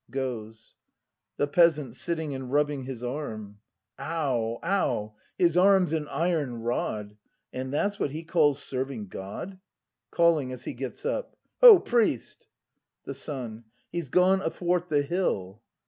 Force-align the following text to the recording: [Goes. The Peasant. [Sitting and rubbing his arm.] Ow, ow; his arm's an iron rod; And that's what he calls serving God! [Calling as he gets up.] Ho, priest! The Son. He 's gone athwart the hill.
[Goes. 0.09 0.73
The 1.37 1.45
Peasant. 1.45 1.93
[Sitting 1.95 2.33
and 2.33 2.51
rubbing 2.51 2.85
his 2.85 3.03
arm.] 3.03 3.59
Ow, 3.99 4.57
ow; 4.63 5.13
his 5.37 5.55
arm's 5.55 5.93
an 5.93 6.07
iron 6.07 6.63
rod; 6.63 7.15
And 7.53 7.71
that's 7.71 7.99
what 7.99 8.09
he 8.09 8.23
calls 8.23 8.59
serving 8.63 9.09
God! 9.09 9.59
[Calling 10.09 10.51
as 10.53 10.63
he 10.63 10.73
gets 10.73 11.05
up.] 11.05 11.37
Ho, 11.61 11.77
priest! 11.79 12.47
The 13.05 13.13
Son. 13.13 13.65
He 13.91 14.01
's 14.01 14.09
gone 14.09 14.41
athwart 14.41 14.89
the 14.89 15.03
hill. 15.03 15.61